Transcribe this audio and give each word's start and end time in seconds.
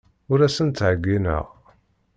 Ur 0.31 0.39
asen-ttɛeyyineɣ. 0.47 1.45